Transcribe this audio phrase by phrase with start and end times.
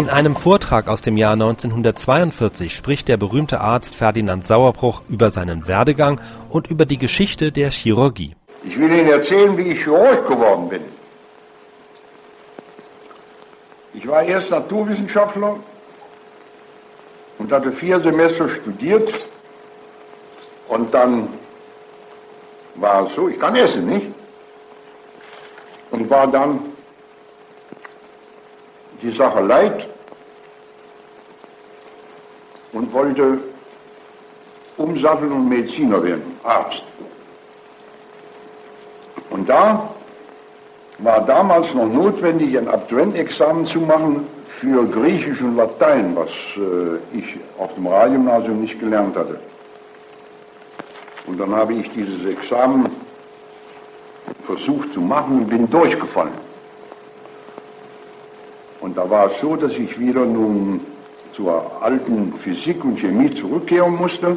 [0.00, 5.68] In einem Vortrag aus dem Jahr 1942 spricht der berühmte Arzt Ferdinand Sauerbruch über seinen
[5.68, 8.34] Werdegang und über die Geschichte der Chirurgie.
[8.64, 10.80] Ich will Ihnen erzählen, wie ich Chirurg geworden bin.
[13.92, 15.56] Ich war erst Naturwissenschaftler
[17.38, 19.12] und hatte vier Semester studiert
[20.68, 21.28] und dann
[22.76, 24.06] war es so, ich kann essen, nicht?
[25.90, 26.60] Und war dann
[29.02, 29.90] die Sache leid
[32.72, 33.38] und wollte
[34.76, 36.82] umsatteln und Mediziner werden, Arzt.
[39.30, 39.90] Und da
[40.98, 44.26] war damals noch notwendig, ein Abituentenexamen zu machen
[44.60, 49.38] für Griechisch und Latein, was äh, ich auf dem Radiogymnasium nicht gelernt hatte.
[51.26, 52.90] Und dann habe ich dieses Examen
[54.46, 56.32] versucht zu machen und bin durchgefallen.
[58.80, 60.80] Und da war es so, dass ich wieder nun
[61.34, 64.36] zur alten Physik und Chemie zurückkehren musste.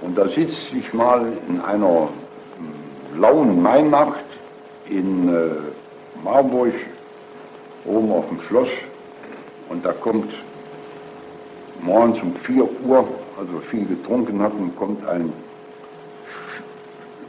[0.00, 4.24] Und da sitze ich mal in einer hm, lauen Mainacht
[4.88, 5.50] in äh,
[6.24, 6.74] Marburg,
[7.84, 8.68] oben auf dem Schloss.
[9.68, 10.32] Und da kommt
[11.80, 15.32] morgens um 4 Uhr, also viel getrunken hatten, kommt ein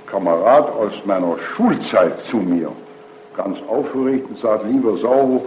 [0.08, 2.72] Kamerad aus meiner Schulzeit zu mir
[3.36, 5.44] ganz aufgeregt und sagt, lieber Sauruch,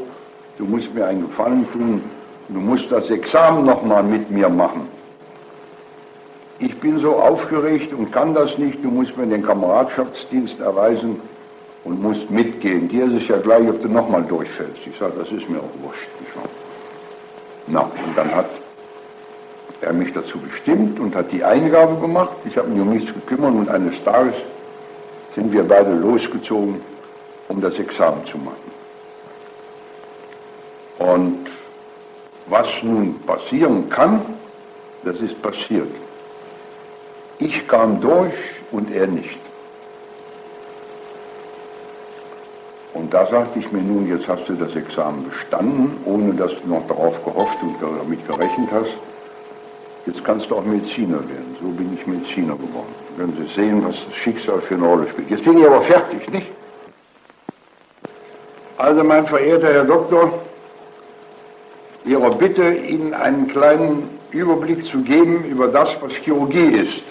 [0.58, 2.02] du musst mir einen Gefallen tun,
[2.48, 4.88] du musst das Examen nochmal mit mir machen.
[6.58, 11.20] Ich bin so aufgeregt und kann das nicht, du musst mir den Kameradschaftsdienst erweisen
[11.84, 12.88] und musst mitgehen.
[12.88, 14.86] Dir ist es ja gleich, ob du nochmal durchfällst.
[14.86, 16.08] Ich sage, das ist mir auch wurscht.
[17.66, 18.48] Na, und dann hat
[19.80, 22.36] er mich dazu bestimmt und hat die Eingabe gemacht.
[22.44, 24.34] Ich habe mich um nichts gekümmert und eines Tages
[25.34, 26.80] sind wir beide losgezogen
[27.48, 28.75] um das Examen zu machen.
[30.98, 31.46] Und
[32.46, 34.20] was nun passieren kann,
[35.04, 35.88] das ist passiert.
[37.38, 38.34] Ich kam durch
[38.72, 39.38] und er nicht.
[42.94, 46.68] Und da sagte ich mir nun, jetzt hast du das Examen bestanden, ohne dass du
[46.68, 48.96] noch darauf gehofft und damit gerechnet hast.
[50.06, 51.56] Jetzt kannst du auch Mediziner werden.
[51.60, 52.94] So bin ich Mediziner geworden.
[53.16, 55.30] Können Sie sehen, was das Schicksal für eine Rolle spielt.
[55.30, 56.46] Jetzt bin ich aber fertig, nicht?
[58.78, 60.32] Also, mein verehrter Herr Doktor,
[62.06, 67.02] Ihrer Bitte, Ihnen einen kleinen Überblick zu geben über das, was Chirurgie ist,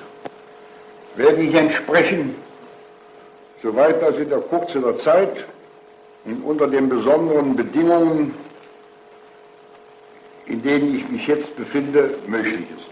[1.16, 2.33] werde ich entsprechen,
[3.61, 5.45] soweit das in der Kurze der Zeit
[6.23, 8.34] und unter den besonderen Bedingungen,
[10.45, 12.85] in denen ich mich jetzt befinde, möglich ist.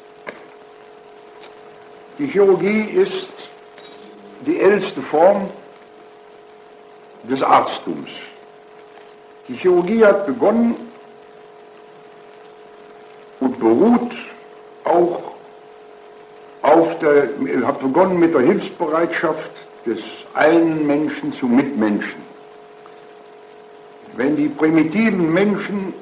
[2.20, 3.30] Die Chirurgie ist
[4.46, 5.50] die älteste Form
[7.24, 8.10] des Arztums.
[9.48, 10.76] Die Chirurgie hat begonnen
[13.44, 14.12] und beruht
[14.86, 15.20] auch
[16.62, 17.28] auf der,
[17.68, 19.52] hat begonnen mit der Hilfsbereitschaft
[19.86, 20.00] des
[20.34, 22.24] einen Menschen zum Mitmenschen.
[24.16, 25.94] Wenn die primitiven Menschen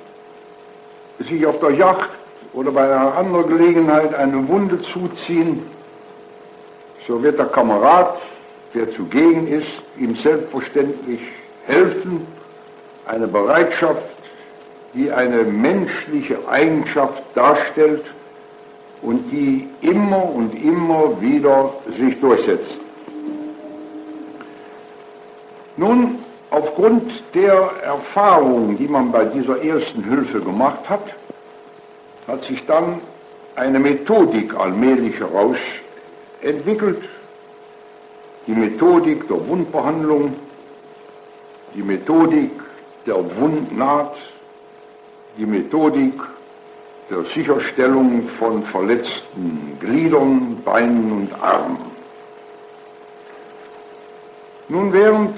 [1.20, 2.10] sich auf der Yacht
[2.54, 5.64] oder bei einer anderen Gelegenheit eine Wunde zuziehen,
[7.08, 8.22] so wird der Kamerad,
[8.76, 11.22] der zugegen ist, ihm selbstverständlich
[11.66, 12.28] helfen
[13.08, 14.04] eine Bereitschaft,
[14.94, 18.06] die eine menschliche Eigenschaft darstellt
[19.02, 22.78] und die immer und immer wieder sich durchsetzt.
[25.78, 26.20] Nun,
[26.50, 31.16] aufgrund der Erfahrung, die man bei dieser ersten Hilfe gemacht hat,
[32.28, 33.00] hat sich dann
[33.56, 37.04] eine Methodik allmählich herausentwickelt,
[38.48, 40.34] die Methodik der Wundbehandlung,
[41.74, 42.52] die Methodik
[43.06, 44.16] der Wundnaht,
[45.38, 46.14] die Methodik
[47.10, 51.78] der Sicherstellung von verletzten Gliedern, Beinen und Armen.
[54.70, 55.38] Nun, während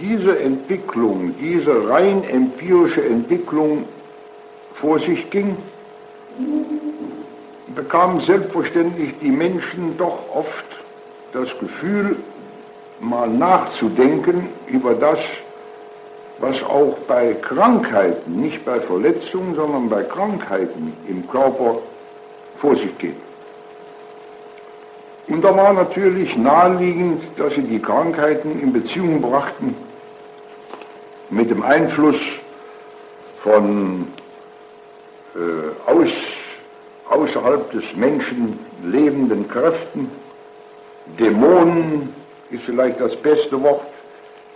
[0.00, 3.84] diese Entwicklung, diese rein empirische Entwicklung
[4.74, 5.56] vor sich ging,
[7.74, 10.66] bekamen selbstverständlich die Menschen doch oft
[11.32, 12.16] das Gefühl,
[13.00, 15.18] mal nachzudenken über das,
[16.40, 21.78] was auch bei Krankheiten, nicht bei Verletzungen, sondern bei Krankheiten im Körper
[22.60, 23.16] vor sich geht.
[25.28, 29.76] Und da war natürlich naheliegend, dass sie die Krankheiten in Beziehung brachten
[31.28, 32.16] mit dem Einfluss
[33.44, 34.08] von
[35.36, 36.10] äh, aus,
[37.10, 40.10] außerhalb des Menschen lebenden Kräften.
[41.18, 42.12] Dämonen
[42.50, 43.86] ist vielleicht das beste Wort,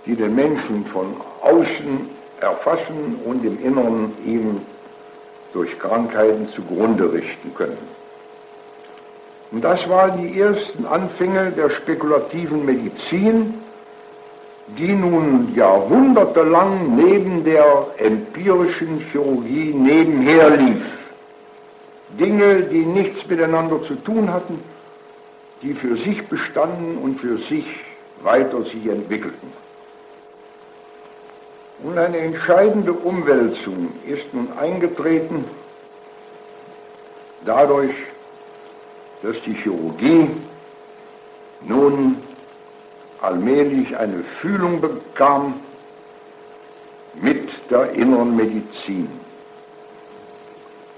[0.06, 2.08] die den Menschen von außen
[2.40, 4.60] erfassen und im Inneren ihm
[5.52, 7.78] durch Krankheiten zugrunde richten können.
[9.52, 13.54] Und das waren die ersten Anfänge der spekulativen Medizin,
[14.78, 20.82] die nun jahrhundertelang neben der empirischen Chirurgie nebenher lief.
[22.18, 24.58] Dinge, die nichts miteinander zu tun hatten,
[25.62, 27.66] die für sich bestanden und für sich
[28.22, 29.63] weiter sich entwickelten.
[31.84, 35.44] Und eine entscheidende Umwälzung ist nun eingetreten,
[37.44, 37.94] dadurch,
[39.22, 40.30] dass die Chirurgie
[41.60, 42.16] nun
[43.20, 45.60] allmählich eine Fühlung bekam
[47.20, 49.10] mit der inneren Medizin.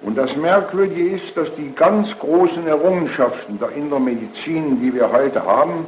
[0.03, 5.45] Und das Merkwürdige ist, dass die ganz großen Errungenschaften der inneren Medizin, die wir heute
[5.45, 5.85] haben,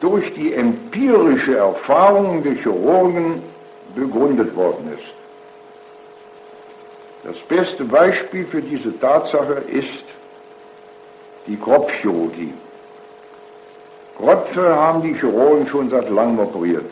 [0.00, 3.51] durch die empirische Erfahrung der Chirurgen
[3.94, 5.14] begründet worden ist.
[7.24, 10.04] Das beste Beispiel für diese Tatsache ist
[11.46, 12.52] die Kropfchirurgie.
[14.18, 16.90] Kröpfe haben die Chirurgen schon seit langem operiert.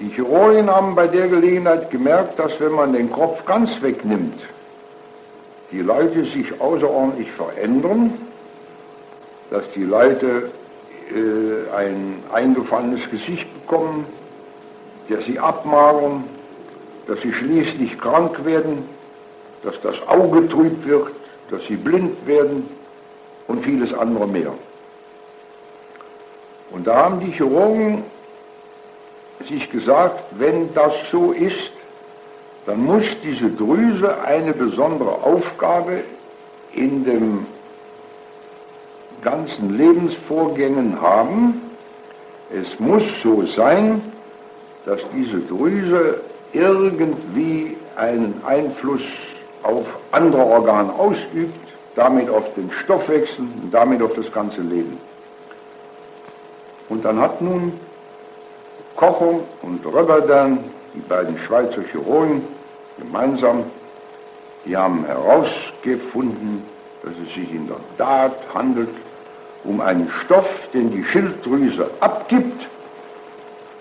[0.00, 4.40] Die Chirurgen haben bei der Gelegenheit gemerkt, dass wenn man den Kopf ganz wegnimmt,
[5.70, 8.12] die Leute sich außerordentlich verändern,
[9.50, 10.50] dass die Leute
[11.10, 14.06] äh, ein eingefallenes Gesicht bekommen,
[15.08, 16.24] dass sie abmagern,
[17.06, 18.86] dass sie schließlich krank werden,
[19.62, 21.08] dass das Auge trüb wird,
[21.50, 22.68] dass sie blind werden
[23.48, 24.52] und vieles andere mehr.
[26.70, 28.02] Und da haben die Chirurgen
[29.48, 31.70] sich gesagt, wenn das so ist,
[32.66, 36.02] dann muss diese Drüse eine besondere Aufgabe
[36.72, 37.46] in den
[39.24, 41.60] ganzen Lebensvorgängen haben.
[42.50, 44.00] Es muss so sein,
[44.86, 46.20] dass diese Drüse
[46.52, 49.02] irgendwie einen Einfluss
[49.62, 51.58] auf andere Organe ausübt,
[51.96, 54.98] damit auf den Stoffwechsel und damit auf das ganze Leben.
[56.88, 57.72] Und dann hat nun
[58.94, 60.58] Kocher und Röberdern,
[60.94, 62.42] die beiden Schweizer Chirurgen,
[62.98, 63.64] gemeinsam,
[64.66, 66.62] die haben herausgefunden,
[67.02, 68.88] dass es sich in der Tat handelt
[69.64, 72.66] um einen Stoff, den die Schilddrüse abgibt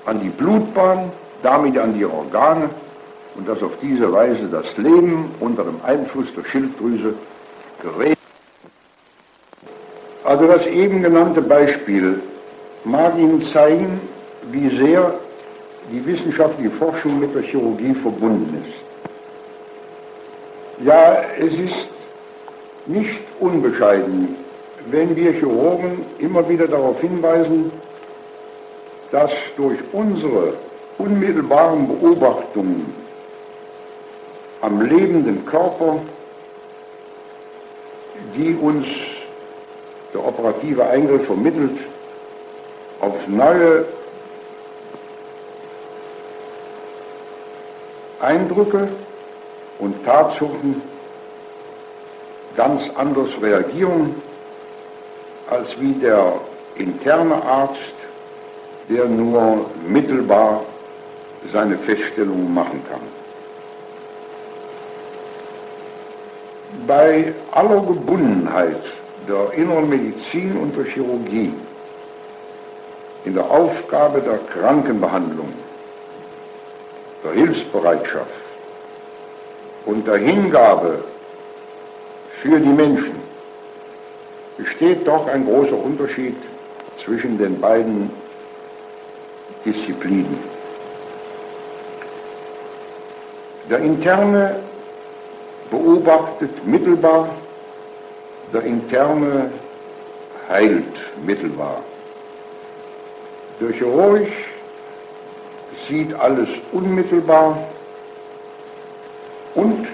[0.06, 2.70] an die Blutbahn, damit an die Organe
[3.36, 7.14] und dass auf diese Weise das Leben unter dem Einfluss der Schilddrüse
[7.82, 8.18] gerät.
[10.24, 12.22] Also das eben genannte Beispiel
[12.86, 14.00] mag Ihnen zeigen,
[14.52, 15.14] wie sehr
[15.92, 20.86] die wissenschaftliche Forschung mit der Chirurgie verbunden ist.
[20.86, 21.88] Ja, es ist
[22.86, 24.36] nicht unbescheiden,
[24.88, 27.72] wenn wir Chirurgen immer wieder darauf hinweisen,
[29.12, 30.54] dass durch unsere
[30.98, 32.94] unmittelbaren Beobachtungen
[34.62, 36.00] am lebenden Körper,
[38.36, 38.88] die uns
[40.14, 41.78] der operative Eingriff vermittelt,
[43.02, 43.86] auf neue
[48.20, 48.88] Eindrücke
[49.80, 50.82] und Tatsachen
[52.56, 54.16] ganz anders reagieren,
[55.50, 56.34] als wie der
[56.76, 57.96] interne Arzt,
[58.90, 60.62] der nur mittelbar
[61.52, 63.02] seine Feststellungen machen kann.
[66.88, 68.82] Bei aller Gebundenheit
[69.28, 71.54] der inneren Medizin und der Chirurgie
[73.26, 75.54] in der Aufgabe der Krankenbehandlung
[77.24, 78.28] der Hilfsbereitschaft
[79.86, 81.04] und der Hingabe
[82.42, 83.23] für die Menschen
[84.58, 86.36] besteht doch ein großer Unterschied
[87.04, 88.10] zwischen den beiden
[89.66, 90.38] Disziplinen.
[93.70, 94.58] Der Interne
[95.72, 97.30] beobachtet mittelbar,
[98.54, 99.50] der Interne
[100.50, 100.84] heilt
[101.26, 101.82] mittelbar.
[103.60, 104.28] Der Chirurg
[105.88, 107.58] sieht alles unmittelbar
[109.56, 109.88] und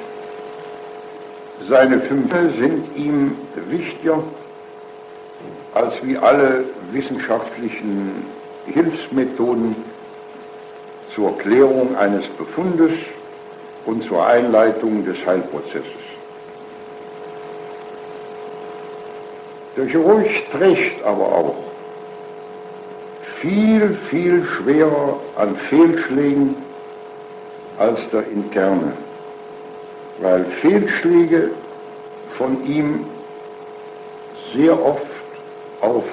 [1.69, 3.37] seine Fünfe sind ihm
[3.69, 4.23] wichtiger
[5.73, 8.25] als wie alle wissenschaftlichen
[8.65, 9.75] Hilfsmethoden
[11.15, 12.91] zur Klärung eines Befundes
[13.85, 15.83] und zur Einleitung des Heilprozesses.
[19.77, 21.55] Der Chirurg trägt aber auch
[23.39, 26.55] viel, viel schwerer an Fehlschlägen
[27.77, 28.91] als der interne,
[30.19, 31.51] weil Fehlschläge
[32.37, 33.05] von ihm
[34.53, 35.08] sehr oft
[35.81, 36.03] auf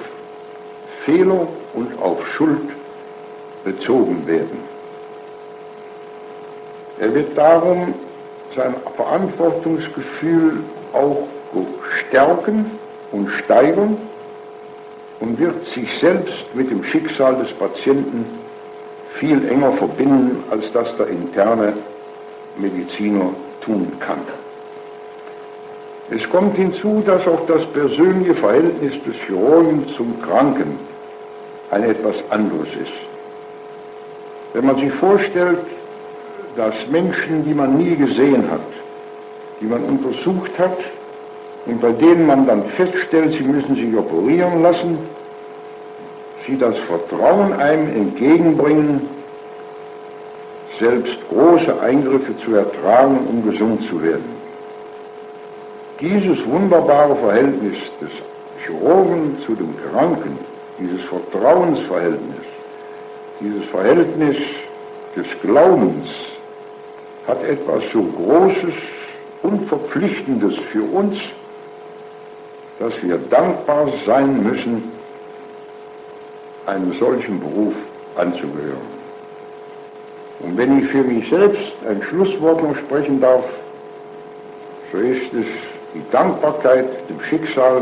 [1.05, 2.69] Fehler und auf Schuld
[3.63, 4.59] bezogen werden.
[6.99, 7.93] Er wird darum
[8.55, 11.27] sein Verantwortungsgefühl auch
[11.99, 12.71] stärken
[13.11, 13.97] und steigern
[15.19, 18.25] und wird sich selbst mit dem Schicksal des Patienten
[19.15, 21.73] viel enger verbinden, als das der interne
[22.57, 23.29] Mediziner
[23.61, 24.21] tun kann.
[26.09, 30.79] Es kommt hinzu, dass auch das persönliche Verhältnis des Chirurgen zum Kranken
[31.69, 32.93] ein etwas anderes ist.
[34.53, 35.59] Wenn man sich vorstellt,
[36.55, 38.61] dass Menschen, die man nie gesehen hat,
[39.59, 40.77] die man untersucht hat
[41.65, 44.97] und bei denen man dann feststellt, sie müssen sich operieren lassen,
[46.47, 49.01] sie das Vertrauen einem entgegenbringen,
[50.79, 54.36] selbst große Eingriffe zu ertragen, um gesund zu werden.
[55.99, 58.11] Dieses wunderbare Verhältnis des
[58.63, 60.37] Chirurgen zu dem Kranken,
[60.79, 62.45] dieses Vertrauensverhältnis,
[63.39, 64.37] dieses Verhältnis
[65.15, 66.07] des Glaubens
[67.27, 68.75] hat etwas so Großes
[69.41, 71.17] und Verpflichtendes für uns,
[72.77, 74.91] dass wir dankbar sein müssen,
[76.67, 77.73] einem solchen Beruf
[78.15, 78.97] anzugehören.
[80.41, 83.43] Und wenn ich für mich selbst ein Schlusswort noch sprechen darf,
[84.91, 85.47] so ist es
[85.97, 87.81] die Dankbarkeit dem Schicksal,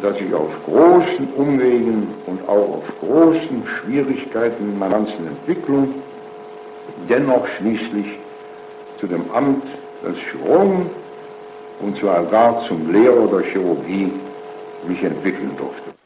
[0.00, 5.94] dass ich auf großen Umwegen und auch auf großen Schwierigkeiten in meiner ganzen Entwicklung
[7.08, 8.18] dennoch schließlich
[8.98, 9.64] zu dem Amt
[10.04, 10.88] des Chirurgen
[11.80, 14.12] und zwar gar zum Lehrer der Chirurgie
[14.86, 16.01] mich entwickeln durfte.